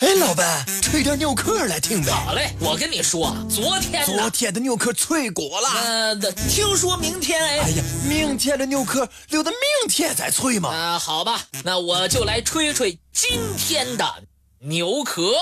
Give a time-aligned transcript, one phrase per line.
[0.00, 2.10] 哎，老板，吹点牛壳来听呗。
[2.10, 5.68] 好嘞，我跟你说，昨天昨天的牛壳脆果了。
[5.68, 6.16] 呃，
[6.48, 7.58] 听说明天哎。
[7.58, 9.58] 哎呀，明天的牛壳留到明
[9.90, 10.70] 天再吹嘛。
[10.70, 14.06] 啊，好吧，那我就来吹吹今天的
[14.60, 15.34] 牛壳。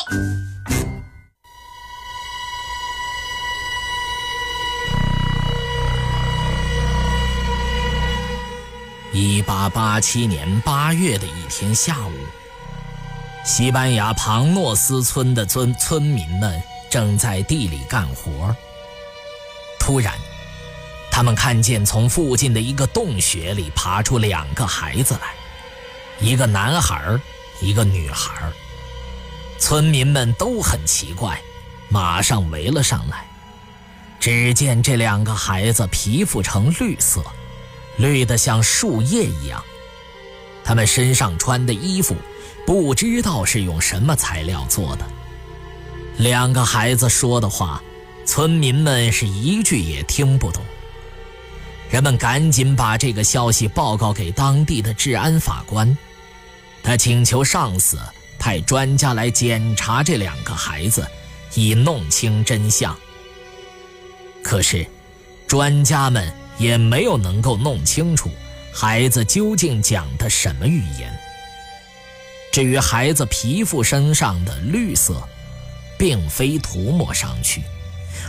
[9.12, 12.12] 一八八七年八月的一天下午，
[13.49, 18.55] 西班牙庞诺斯村的村村民们正在地里干活。
[19.80, 20.12] 突然，
[21.11, 25.33] 他们看见从附近的一个洞穴里爬出两个孩子来，
[26.20, 27.19] 一个男孩，
[27.62, 28.53] 一个女孩。
[29.59, 31.41] 村民们都很奇怪，
[31.89, 33.25] 马上围了上来。
[34.20, 37.25] 只见这两个孩子皮肤呈绿色。
[37.97, 39.65] 绿得像树叶一样，
[40.62, 42.15] 他们身上穿的衣服
[42.68, 45.06] 不知道是用什么材料做的。
[46.18, 47.82] 两个孩子说的话，
[48.27, 50.62] 村民们是一句也听不懂。
[51.88, 55.97] 人们赶紧把这个消息报告给当地的治安法官，
[56.83, 57.98] 他请求上司
[58.38, 61.08] 派专家来检查这两个孩子，
[61.55, 62.94] 以弄清真相。
[64.42, 64.86] 可是，
[65.47, 66.30] 专家们。
[66.58, 68.28] 也没有能够弄清楚
[68.72, 71.16] 孩子究竟讲的什么语言。
[72.59, 75.23] 至于孩子皮肤身上的绿色，
[75.97, 77.62] 并非涂抹上去，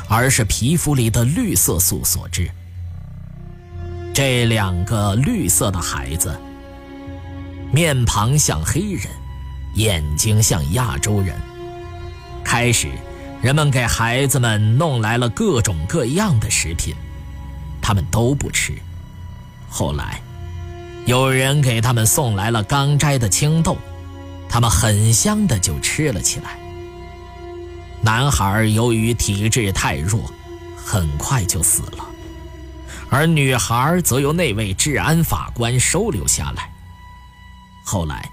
[0.07, 2.47] 而是皮肤里的绿色素所致。
[4.13, 6.39] 这两个绿色的孩子，
[7.73, 9.07] 面庞像黑人，
[9.73, 11.35] 眼睛像亚洲人。
[12.43, 12.87] 开始，
[13.41, 16.93] 人们给孩子们弄来了各种各样的食品。
[17.81, 18.73] 他们都不吃。
[19.67, 20.21] 后来，
[21.07, 23.75] 有人给他们送来了刚摘的青豆，
[24.49, 26.57] 他们很香的就吃了起来。
[28.01, 30.21] 男孩由于体质太弱，
[30.75, 32.05] 很快就死了，
[33.09, 36.71] 而女孩则由那位治安法官收留下来。
[37.83, 38.29] 后来，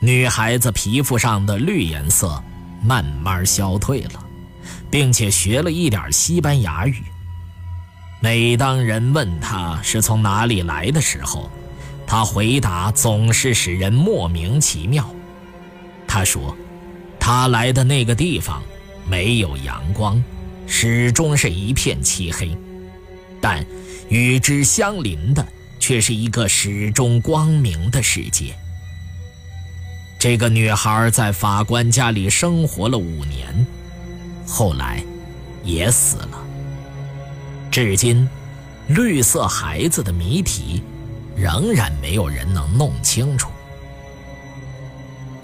[0.00, 2.42] 女孩子皮肤上的绿颜色
[2.82, 4.24] 慢慢消退了，
[4.90, 7.02] 并且学了一点西班牙语。
[8.20, 11.48] 每当人问他是从哪里来的时候，
[12.06, 15.08] 他回答总是使人莫名其妙。
[16.08, 16.56] 他说，
[17.20, 18.62] 他来的那个地方
[19.06, 20.20] 没有阳光，
[20.66, 22.56] 始终是一片漆黑，
[23.40, 23.64] 但
[24.08, 25.46] 与之相邻的
[25.78, 28.56] 却是一个始终光明的世界。
[30.18, 33.66] 这个女孩在法官家里生活了五年，
[34.46, 35.00] 后来
[35.62, 36.44] 也死了。
[37.70, 38.28] 至今，
[38.88, 40.82] 绿色孩子的谜题
[41.36, 43.50] 仍然没有人能弄清楚。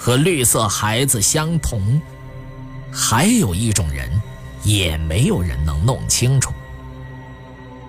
[0.05, 1.99] 和绿色孩子相同，
[2.93, 4.21] 还有一种人，
[4.63, 6.53] 也没有人能弄清楚。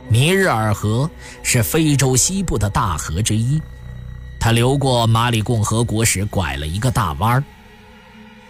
[0.08, 1.12] 尼日尔河
[1.44, 3.62] 是非洲西部的大河之一，
[4.40, 7.44] 它流过马里共和国时拐了一个大弯儿，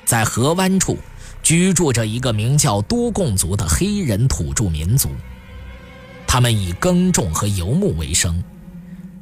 [0.05, 0.99] 在河湾处
[1.41, 5.09] 居住着一个名叫多贡族的黑人土著民族。
[6.27, 8.43] 他们以耕种和游牧为生，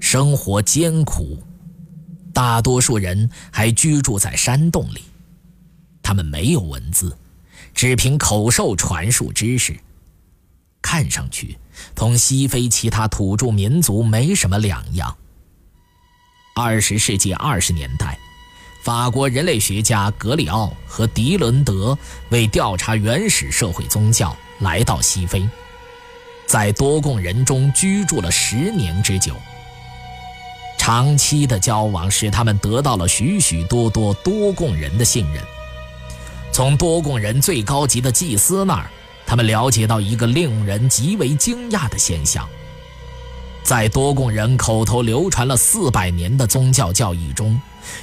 [0.01, 1.41] 生活艰苦，
[2.33, 5.03] 大多数人还居住在山洞里。
[6.01, 7.15] 他们没有文字，
[7.73, 9.79] 只凭口授传述知识。
[10.81, 11.57] 看上去
[11.95, 15.15] 同西非其他土著民族没什么两样。
[16.55, 18.17] 二十世纪二十年代，
[18.83, 21.97] 法国人类学家格里奥和迪伦德
[22.29, 25.47] 为调查原始社会宗教，来到西非。
[26.45, 29.35] 在多贡人中居住了十年之久，
[30.85, 35.41] 长期的交往使他们得到了许许多多多贡人的信任。
[36.51, 38.89] 从多贡人最高级的祭司那儿，
[39.25, 42.45] 他们了解到一个令人极为惊讶的现象：
[43.63, 47.57] 在多贡人口头流传了四百年的宗教教义中，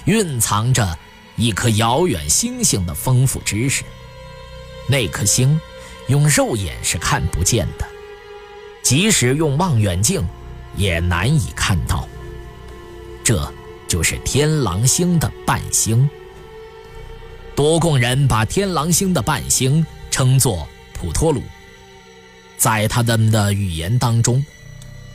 [0.06, 0.98] 蕴藏着
[1.36, 3.84] 一颗遥远星星的丰富知识。
[4.86, 5.60] 那颗星，
[6.08, 7.86] 用肉眼是看不见的。
[8.82, 10.26] 即使用望远镜，
[10.76, 12.08] 也难以看到。
[13.22, 13.52] 这
[13.88, 16.08] 就是天狼星的伴星。
[17.54, 21.42] 多贡人把天狼星的伴星称作普托鲁。
[22.56, 24.44] 在他们的语言当中，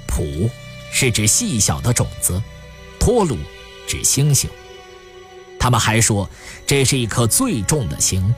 [0.07, 0.49] 普
[0.91, 2.41] 是指细小的种子，
[2.99, 3.37] 托鲁
[3.87, 4.49] 指星星。
[5.59, 6.29] 他们还说，
[6.65, 8.33] 这是一颗最重的星，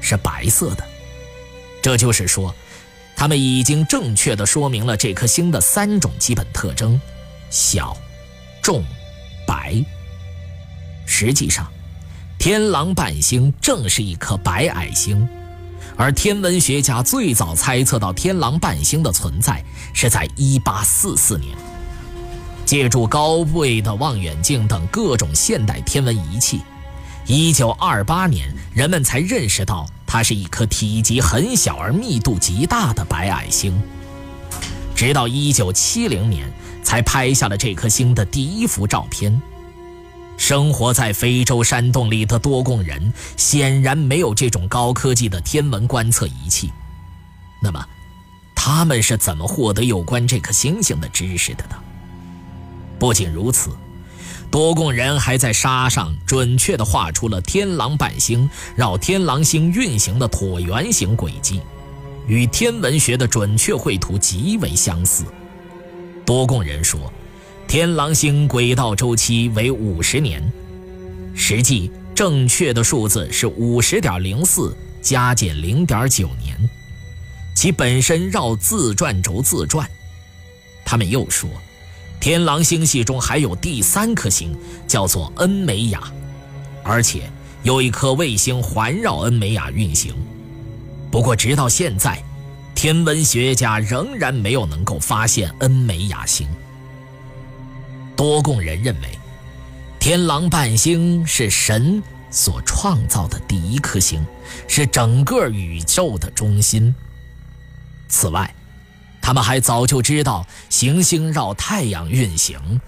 [0.00, 0.84] 是白色的。
[1.82, 2.54] 这就是说。
[3.16, 6.98] 他们已经正确的说明了这颗星的三种基本特征：
[7.50, 7.94] 小、
[8.62, 8.82] 重、
[9.60, 9.84] 白。
[11.04, 11.66] 实际上，
[12.38, 15.28] 天狼半星正是一颗白矮星，
[15.96, 19.62] 而天文学家最早猜测到天狼半星的存在
[19.92, 21.54] 是在1844年，
[22.64, 26.62] 借助高倍的望远镜等各种现代天文仪器
[27.26, 33.78] ，1928年人们才认识到它是一颗体积很小而密度极大的白矮星，
[35.00, 36.52] 直到1970年
[36.82, 39.40] 才拍下了这颗星的第一幅照片。
[40.36, 46.70] 生活在非洲山洞里的多贡人显然没有这种高科技的天文观测仪器。
[47.62, 47.82] 那么，
[48.54, 51.76] 他们是怎么获得有关这颗星星的知识的呢？
[52.98, 53.70] 不仅如此，
[54.50, 61.62] 多贡人还在沙上准确地画出了天狼伴星绕天狼星运行的椭圆形轨迹，
[62.30, 65.24] 与天文学的准确绘图极为相似。
[66.24, 67.12] 多贡人说。
[67.66, 70.42] 天狼星轨道周期为五十年，
[71.36, 76.58] 实际正确的数字是五十点零四加减零点九年，
[77.54, 79.88] 其本身绕自转轴自转。
[80.84, 81.48] 他们又说，
[82.18, 84.52] 天狼星系中还有第三颗星，
[84.88, 86.12] 叫做恩美亚，
[86.82, 87.30] 而且
[87.62, 90.12] 有一颗卫星环绕恩美亚运行。
[91.10, 92.22] 不过，直到现在，
[92.74, 96.48] 天文学家仍然没有能够发现恩美亚星。
[98.16, 99.18] 多贡人认为，
[99.98, 104.24] 天狼伴星是神所创造的第一颗星，
[104.68, 106.94] 是整个宇宙的中心。
[108.08, 108.54] 此外，
[109.20, 112.80] 他们还早就知道行星绕太阳运行，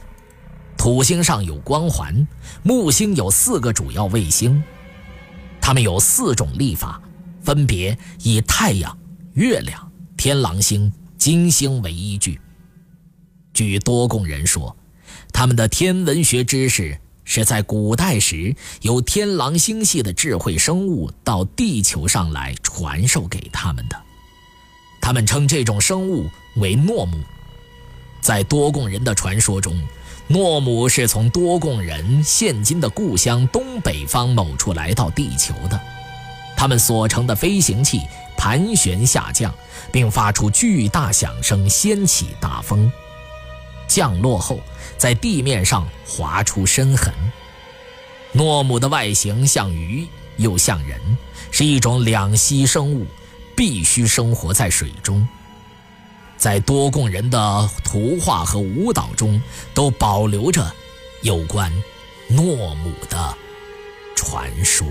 [0.76, 2.26] 土星上有光环，
[2.62, 4.62] 木星有四个主要卫星，
[5.60, 7.00] 他们有四种历法，
[7.42, 8.96] 分别以太阳、
[9.34, 12.40] 月亮、天狼星、金星为依据。
[13.52, 14.76] 据多贡人说。
[15.34, 23.96] 他们的天文学知识是在古代时由天狼星系的智慧生物到地球上来传授给他们的。
[25.00, 27.18] 他们称这种生物为诺姆。
[28.20, 29.80] 在多贡人的传说中，
[30.28, 35.80] 诺姆是从多贡人现今的故乡东北方某处来到地球的。
[36.62, 38.02] 他们所乘的飞行器
[38.36, 39.52] 盘旋下降，
[39.90, 42.92] 并发出巨大响声，掀起大风。
[43.88, 44.60] 降落后，
[44.96, 47.12] 在地面上划出深痕。
[48.30, 50.06] 诺姆的外形像鱼
[50.36, 51.00] 又像人，
[51.50, 53.08] 是一种两栖生物，
[53.56, 55.26] 必须生活在水中。
[56.36, 59.42] 在多贡人的图画和舞蹈中，
[59.74, 60.72] 都保留着
[61.22, 61.72] 有关
[62.28, 63.36] 诺姆的
[64.14, 64.86] 传说。